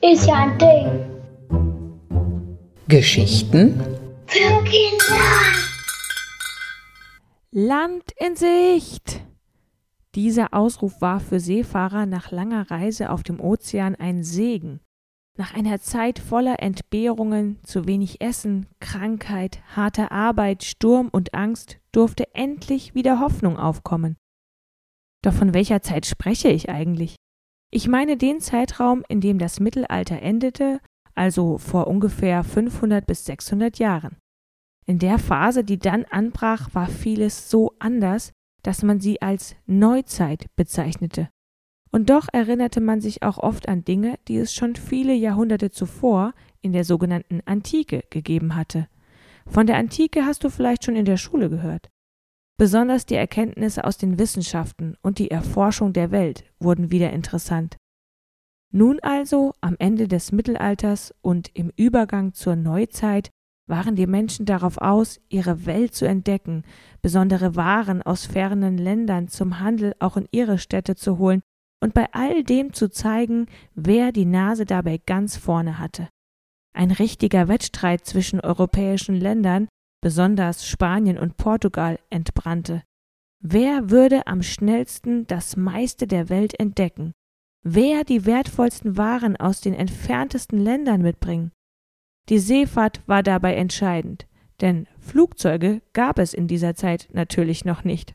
Ist 0.00 0.26
ja 0.26 0.34
ein 0.34 0.58
Ding. 0.58 0.88
Geschichten 2.86 3.80
Für 4.26 4.64
Kinder. 4.64 5.16
Land 7.50 8.12
in 8.16 8.36
Sicht! 8.36 9.20
Dieser 10.14 10.54
Ausruf 10.54 11.00
war 11.00 11.18
für 11.18 11.40
Seefahrer 11.40 12.06
nach 12.06 12.30
langer 12.30 12.70
Reise 12.70 13.10
auf 13.10 13.24
dem 13.24 13.40
Ozean 13.40 13.96
ein 13.96 14.22
Segen. 14.22 14.80
Nach 15.36 15.54
einer 15.54 15.80
Zeit 15.80 16.20
voller 16.20 16.62
Entbehrungen, 16.62 17.58
zu 17.64 17.86
wenig 17.86 18.20
Essen, 18.20 18.66
Krankheit, 18.80 19.60
harter 19.74 20.12
Arbeit, 20.12 20.62
Sturm 20.62 21.08
und 21.10 21.34
Angst 21.34 21.78
durfte 21.92 22.34
endlich 22.34 22.94
wieder 22.94 23.20
Hoffnung 23.20 23.56
aufkommen. 23.56 24.16
Doch 25.22 25.32
von 25.32 25.54
welcher 25.54 25.82
Zeit 25.82 26.06
spreche 26.06 26.48
ich 26.48 26.68
eigentlich? 26.68 27.16
Ich 27.70 27.88
meine 27.88 28.16
den 28.16 28.40
Zeitraum, 28.40 29.04
in 29.08 29.20
dem 29.20 29.38
das 29.38 29.60
Mittelalter 29.60 30.22
endete, 30.22 30.80
also 31.14 31.58
vor 31.58 31.86
ungefähr 31.86 32.44
500 32.44 33.06
bis 33.06 33.24
600 33.24 33.78
Jahren. 33.78 34.16
In 34.86 34.98
der 34.98 35.18
Phase, 35.18 35.64
die 35.64 35.78
dann 35.78 36.04
anbrach, 36.06 36.72
war 36.72 36.86
vieles 36.86 37.50
so 37.50 37.72
anders, 37.78 38.32
dass 38.62 38.82
man 38.82 39.00
sie 39.00 39.20
als 39.20 39.54
Neuzeit 39.66 40.46
bezeichnete. 40.56 41.28
Und 41.90 42.10
doch 42.10 42.28
erinnerte 42.32 42.80
man 42.80 43.00
sich 43.00 43.22
auch 43.22 43.38
oft 43.38 43.68
an 43.68 43.84
Dinge, 43.84 44.18
die 44.28 44.36
es 44.36 44.54
schon 44.54 44.76
viele 44.76 45.14
Jahrhunderte 45.14 45.70
zuvor 45.70 46.34
in 46.60 46.72
der 46.72 46.84
sogenannten 46.84 47.40
Antike 47.44 48.04
gegeben 48.10 48.54
hatte. 48.54 48.88
Von 49.46 49.66
der 49.66 49.76
Antike 49.76 50.24
hast 50.24 50.44
du 50.44 50.50
vielleicht 50.50 50.84
schon 50.84 50.96
in 50.96 51.06
der 51.06 51.16
Schule 51.16 51.48
gehört. 51.48 51.88
Besonders 52.58 53.06
die 53.06 53.14
Erkenntnisse 53.14 53.84
aus 53.84 53.98
den 53.98 54.18
Wissenschaften 54.18 54.96
und 55.00 55.20
die 55.20 55.30
Erforschung 55.30 55.92
der 55.92 56.10
Welt 56.10 56.44
wurden 56.58 56.90
wieder 56.90 57.12
interessant. 57.12 57.76
Nun 58.72 58.98
also, 59.00 59.52
am 59.60 59.76
Ende 59.78 60.08
des 60.08 60.32
Mittelalters 60.32 61.14
und 61.22 61.50
im 61.54 61.72
Übergang 61.76 62.34
zur 62.34 62.56
Neuzeit, 62.56 63.30
waren 63.68 63.96
die 63.96 64.06
Menschen 64.06 64.44
darauf 64.44 64.78
aus, 64.78 65.20
ihre 65.28 65.66
Welt 65.66 65.94
zu 65.94 66.06
entdecken, 66.06 66.64
besondere 67.00 67.54
Waren 67.54 68.02
aus 68.02 68.26
fernen 68.26 68.76
Ländern 68.76 69.28
zum 69.28 69.60
Handel 69.60 69.94
auch 70.00 70.16
in 70.16 70.26
ihre 70.32 70.58
Städte 70.58 70.96
zu 70.96 71.18
holen 71.18 71.42
und 71.80 71.94
bei 71.94 72.06
all 72.12 72.42
dem 72.42 72.72
zu 72.72 72.90
zeigen, 72.90 73.46
wer 73.74 74.10
die 74.10 74.24
Nase 74.24 74.64
dabei 74.64 74.98
ganz 74.98 75.36
vorne 75.36 75.78
hatte. 75.78 76.08
Ein 76.74 76.90
richtiger 76.90 77.46
Wettstreit 77.46 78.04
zwischen 78.04 78.40
europäischen 78.40 79.14
Ländern, 79.14 79.68
besonders 80.00 80.66
Spanien 80.66 81.18
und 81.18 81.36
Portugal, 81.36 81.98
entbrannte. 82.10 82.82
Wer 83.40 83.90
würde 83.90 84.26
am 84.26 84.42
schnellsten 84.42 85.26
das 85.26 85.56
meiste 85.56 86.06
der 86.06 86.28
Welt 86.28 86.58
entdecken? 86.58 87.12
Wer 87.62 88.04
die 88.04 88.26
wertvollsten 88.26 88.96
Waren 88.96 89.36
aus 89.36 89.60
den 89.60 89.74
entferntesten 89.74 90.58
Ländern 90.58 91.02
mitbringen? 91.02 91.52
Die 92.28 92.38
Seefahrt 92.38 93.00
war 93.06 93.22
dabei 93.22 93.54
entscheidend, 93.54 94.26
denn 94.60 94.86
Flugzeuge 95.00 95.82
gab 95.92 96.18
es 96.18 96.34
in 96.34 96.46
dieser 96.46 96.74
Zeit 96.74 97.08
natürlich 97.12 97.64
noch 97.64 97.84
nicht. 97.84 98.14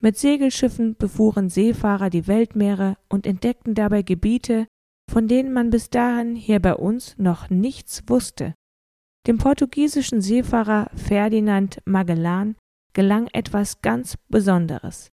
Mit 0.00 0.18
Segelschiffen 0.18 0.96
befuhren 0.96 1.48
Seefahrer 1.48 2.10
die 2.10 2.26
Weltmeere 2.26 2.96
und 3.08 3.26
entdeckten 3.26 3.74
dabei 3.74 4.02
Gebiete, 4.02 4.66
von 5.10 5.28
denen 5.28 5.52
man 5.52 5.70
bis 5.70 5.90
dahin 5.90 6.34
hier 6.34 6.60
bei 6.60 6.74
uns 6.74 7.16
noch 7.16 7.48
nichts 7.48 8.02
wusste. 8.06 8.54
Dem 9.26 9.38
portugiesischen 9.38 10.20
Seefahrer 10.20 10.90
Ferdinand 10.94 11.80
Magellan 11.86 12.56
gelang 12.92 13.28
etwas 13.32 13.80
ganz 13.80 14.18
Besonderes. 14.28 15.10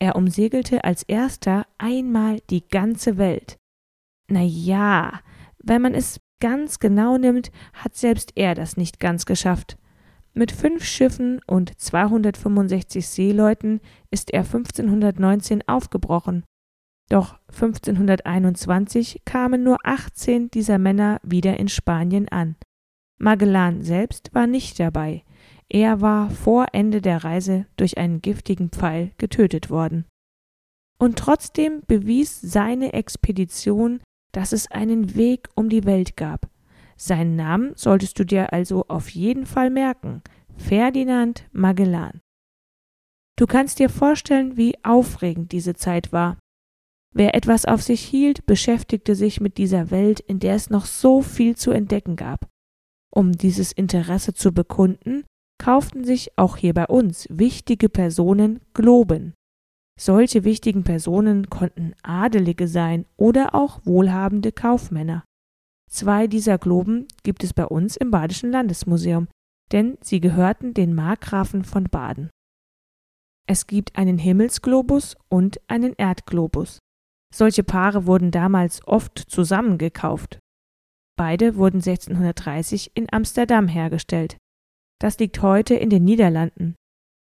Er 0.00 0.16
umsegelte 0.16 0.82
als 0.82 1.04
erster 1.04 1.64
einmal 1.78 2.40
die 2.50 2.66
ganze 2.66 3.16
Welt. 3.16 3.56
Na 4.28 4.42
ja, 4.42 5.20
wenn 5.58 5.82
man 5.82 5.94
es 5.94 6.20
ganz 6.40 6.80
genau 6.80 7.16
nimmt, 7.16 7.52
hat 7.72 7.94
selbst 7.94 8.32
er 8.34 8.56
das 8.56 8.76
nicht 8.76 8.98
ganz 8.98 9.24
geschafft. 9.24 9.78
Mit 10.32 10.50
fünf 10.50 10.84
Schiffen 10.84 11.40
und 11.46 11.80
265 11.80 13.06
Seeleuten 13.06 13.80
ist 14.10 14.32
er 14.32 14.40
1519 14.40 15.62
aufgebrochen. 15.68 16.42
Doch 17.08 17.38
1521 17.52 19.22
kamen 19.24 19.62
nur 19.62 19.78
18 19.84 20.50
dieser 20.50 20.78
Männer 20.78 21.20
wieder 21.22 21.56
in 21.60 21.68
Spanien 21.68 22.28
an. 22.28 22.56
Magellan 23.24 23.80
selbst 23.80 24.34
war 24.34 24.46
nicht 24.46 24.78
dabei. 24.78 25.24
Er 25.70 26.02
war 26.02 26.28
vor 26.28 26.66
Ende 26.72 27.00
der 27.00 27.24
Reise 27.24 27.64
durch 27.78 27.96
einen 27.96 28.20
giftigen 28.20 28.68
Pfeil 28.68 29.12
getötet 29.16 29.70
worden. 29.70 30.04
Und 30.98 31.18
trotzdem 31.18 31.80
bewies 31.86 32.38
seine 32.42 32.92
Expedition, 32.92 34.02
dass 34.32 34.52
es 34.52 34.70
einen 34.70 35.14
Weg 35.14 35.48
um 35.54 35.70
die 35.70 35.84
Welt 35.86 36.18
gab. 36.18 36.50
Seinen 36.98 37.34
Namen 37.34 37.72
solltest 37.76 38.18
du 38.18 38.24
dir 38.24 38.52
also 38.52 38.84
auf 38.88 39.08
jeden 39.08 39.46
Fall 39.46 39.70
merken. 39.70 40.20
Ferdinand 40.58 41.48
Magellan. 41.50 42.20
Du 43.36 43.46
kannst 43.46 43.78
dir 43.78 43.88
vorstellen, 43.88 44.58
wie 44.58 44.74
aufregend 44.84 45.50
diese 45.52 45.72
Zeit 45.72 46.12
war. 46.12 46.36
Wer 47.14 47.34
etwas 47.34 47.64
auf 47.64 47.80
sich 47.80 48.02
hielt, 48.02 48.44
beschäftigte 48.44 49.14
sich 49.14 49.40
mit 49.40 49.56
dieser 49.56 49.90
Welt, 49.90 50.20
in 50.20 50.40
der 50.40 50.56
es 50.56 50.68
noch 50.68 50.84
so 50.84 51.22
viel 51.22 51.56
zu 51.56 51.70
entdecken 51.70 52.16
gab. 52.16 52.50
Um 53.14 53.32
dieses 53.32 53.70
Interesse 53.70 54.34
zu 54.34 54.52
bekunden, 54.52 55.24
kauften 55.62 56.04
sich 56.04 56.36
auch 56.36 56.56
hier 56.56 56.74
bei 56.74 56.86
uns 56.86 57.28
wichtige 57.30 57.88
Personen 57.88 58.60
Globen. 58.74 59.34
Solche 59.98 60.42
wichtigen 60.42 60.82
Personen 60.82 61.48
konnten 61.48 61.94
Adelige 62.02 62.66
sein 62.66 63.06
oder 63.16 63.54
auch 63.54 63.80
wohlhabende 63.84 64.50
Kaufmänner. 64.50 65.24
Zwei 65.88 66.26
dieser 66.26 66.58
Globen 66.58 67.06
gibt 67.22 67.44
es 67.44 67.54
bei 67.54 67.64
uns 67.64 67.96
im 67.96 68.10
Badischen 68.10 68.50
Landesmuseum, 68.50 69.28
denn 69.70 69.96
sie 70.02 70.18
gehörten 70.20 70.74
den 70.74 70.92
Markgrafen 70.92 71.62
von 71.62 71.84
Baden. 71.84 72.30
Es 73.46 73.68
gibt 73.68 73.96
einen 73.96 74.18
Himmelsglobus 74.18 75.16
und 75.28 75.60
einen 75.68 75.92
Erdglobus. 75.96 76.80
Solche 77.32 77.62
Paare 77.62 78.06
wurden 78.06 78.32
damals 78.32 78.84
oft 78.88 79.18
zusammengekauft. 79.18 80.40
Beide 81.16 81.56
wurden 81.56 81.76
1630 81.76 82.92
in 82.94 83.06
Amsterdam 83.12 83.68
hergestellt. 83.68 84.36
Das 85.00 85.18
liegt 85.18 85.42
heute 85.42 85.74
in 85.74 85.90
den 85.90 86.04
Niederlanden. 86.04 86.74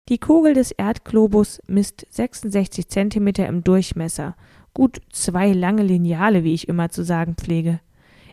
Die 0.10 0.18
Kugel 0.18 0.54
des 0.54 0.72
Erdglobus 0.72 1.62
misst 1.68 2.06
66 2.10 2.88
Zentimeter 2.90 3.48
im 3.48 3.64
Durchmesser, 3.64 4.36
gut 4.74 5.02
zwei 5.12 5.54
lange 5.54 5.84
Lineale, 5.84 6.44
wie 6.44 6.54
ich 6.54 6.68
immer 6.68 6.90
zu 6.90 7.04
sagen 7.04 7.36
pflege. 7.36 7.80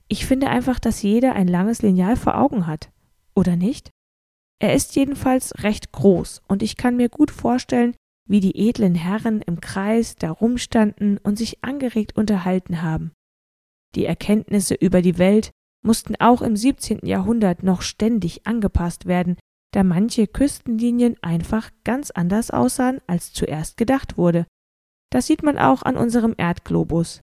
Ich 0.09 0.27
finde 0.27 0.49
einfach, 0.49 0.79
dass 0.79 1.03
jeder 1.03 1.35
ein 1.35 1.49
langes 1.49 1.83
Lineal 1.83 2.17
vor 2.17 2.39
Augen 2.39 2.67
hat. 2.67 2.91
Oder 3.35 3.57
nicht? 3.57 3.91
Er 4.61 4.75
ist 4.75 4.97
jedenfalls 4.97 5.53
recht 5.63 5.93
groß, 5.93 6.43
und 6.49 6.63
ich 6.63 6.77
kann 6.77 6.97
mir 6.97 7.09
gut 7.09 7.31
vorstellen, 7.31 7.95
wie 8.27 8.41
die 8.41 8.69
edlen 8.69 8.95
Herren 8.95 9.43
im 9.43 9.61
Kreis 9.61 10.17
darum 10.17 10.59
standen 10.59 11.19
und 11.19 11.39
sich 11.39 11.63
angeregt 11.63 12.17
unterhalten 12.17 12.83
haben. 12.83 13.13
Die 13.95 14.05
Erkenntnisse 14.05 14.75
über 14.75 15.03
die 15.03 15.19
Welt 15.19 15.51
mussten 15.85 16.17
auch 16.17 16.43
im 16.43 16.57
17. 16.57 17.01
Jahrhundert 17.07 17.63
noch 17.63 17.83
ständig 17.83 18.47
angepasst 18.47 19.07
werden, 19.07 19.37
da 19.73 19.85
manche 19.85 20.27
Küstenlinien 20.27 21.17
einfach 21.23 21.71
ganz 21.85 22.11
anders 22.11 22.51
aussahen, 22.51 23.01
als 23.07 23.33
zuerst 23.33 23.77
gedacht 23.77 24.17
wurde. 24.17 24.47
Das 25.11 25.27
sieht 25.27 25.43
man 25.43 25.59
auch 25.59 25.83
an 25.83 25.97
unserem 25.97 26.35
Erdglobus. 26.37 27.21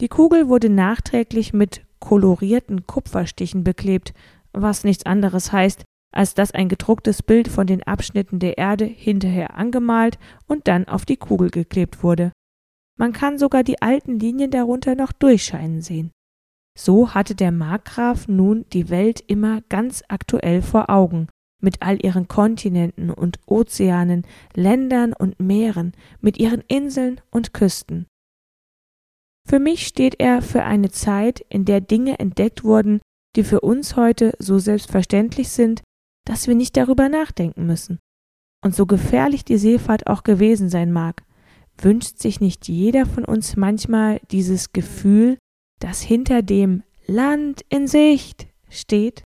Die 0.00 0.08
Kugel 0.08 0.48
wurde 0.48 0.68
nachträglich 0.68 1.52
mit 1.52 1.84
kolorierten 2.00 2.86
Kupferstichen 2.86 3.64
beklebt, 3.64 4.14
was 4.52 4.84
nichts 4.84 5.06
anderes 5.06 5.52
heißt, 5.52 5.84
als 6.12 6.34
dass 6.34 6.52
ein 6.52 6.68
gedrucktes 6.68 7.22
Bild 7.22 7.48
von 7.48 7.66
den 7.66 7.82
Abschnitten 7.82 8.38
der 8.38 8.58
Erde 8.58 8.84
hinterher 8.84 9.56
angemalt 9.56 10.18
und 10.46 10.68
dann 10.68 10.86
auf 10.86 11.04
die 11.04 11.16
Kugel 11.16 11.50
geklebt 11.50 12.02
wurde. 12.02 12.32
Man 12.98 13.12
kann 13.12 13.38
sogar 13.38 13.62
die 13.62 13.80
alten 13.80 14.18
Linien 14.18 14.50
darunter 14.50 14.94
noch 14.94 15.12
durchscheinen 15.12 15.80
sehen. 15.80 16.10
So 16.76 17.14
hatte 17.14 17.34
der 17.34 17.52
Markgraf 17.52 18.28
nun 18.28 18.66
die 18.72 18.90
Welt 18.90 19.22
immer 19.26 19.62
ganz 19.68 20.02
aktuell 20.08 20.62
vor 20.62 20.90
Augen, 20.90 21.28
mit 21.60 21.82
all 21.82 22.04
ihren 22.04 22.28
Kontinenten 22.28 23.10
und 23.10 23.38
Ozeanen, 23.46 24.26
Ländern 24.54 25.12
und 25.12 25.40
Meeren, 25.40 25.92
mit 26.20 26.38
ihren 26.38 26.62
Inseln 26.68 27.20
und 27.30 27.52
Küsten. 27.52 28.06
Für 29.48 29.58
mich 29.58 29.86
steht 29.86 30.16
er 30.20 30.42
für 30.42 30.64
eine 30.64 30.90
Zeit, 30.90 31.40
in 31.48 31.64
der 31.64 31.80
Dinge 31.80 32.18
entdeckt 32.18 32.64
wurden, 32.64 33.00
die 33.34 33.44
für 33.44 33.60
uns 33.60 33.96
heute 33.96 34.34
so 34.38 34.58
selbstverständlich 34.58 35.48
sind, 35.48 35.82
dass 36.26 36.46
wir 36.46 36.54
nicht 36.54 36.76
darüber 36.76 37.08
nachdenken 37.08 37.66
müssen. 37.66 37.98
Und 38.62 38.74
so 38.74 38.86
gefährlich 38.86 39.44
die 39.44 39.56
Seefahrt 39.56 40.06
auch 40.06 40.22
gewesen 40.24 40.68
sein 40.68 40.92
mag, 40.92 41.22
wünscht 41.78 42.18
sich 42.18 42.40
nicht 42.40 42.68
jeder 42.68 43.06
von 43.06 43.24
uns 43.24 43.56
manchmal 43.56 44.20
dieses 44.30 44.72
Gefühl, 44.72 45.38
das 45.80 46.02
hinter 46.02 46.42
dem 46.42 46.82
Land 47.06 47.62
in 47.68 47.86
Sicht 47.86 48.48
steht? 48.68 49.22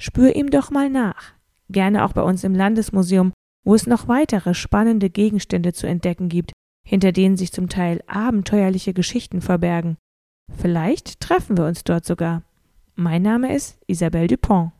Spür 0.00 0.34
ihm 0.36 0.50
doch 0.50 0.70
mal 0.70 0.90
nach, 0.90 1.34
gerne 1.68 2.04
auch 2.04 2.12
bei 2.12 2.22
uns 2.22 2.44
im 2.44 2.54
Landesmuseum, 2.54 3.32
wo 3.64 3.74
es 3.74 3.86
noch 3.86 4.08
weitere 4.08 4.54
spannende 4.54 5.10
Gegenstände 5.10 5.72
zu 5.72 5.86
entdecken 5.86 6.28
gibt, 6.28 6.52
hinter 6.86 7.12
denen 7.12 7.36
sich 7.36 7.52
zum 7.52 7.68
Teil 7.68 8.02
abenteuerliche 8.06 8.94
Geschichten 8.94 9.40
verbergen. 9.40 9.96
Vielleicht 10.56 11.20
treffen 11.20 11.58
wir 11.58 11.66
uns 11.66 11.84
dort 11.84 12.04
sogar. 12.04 12.42
Mein 12.94 13.22
Name 13.22 13.54
ist 13.54 13.78
Isabelle 13.86 14.26
Dupont. 14.26 14.72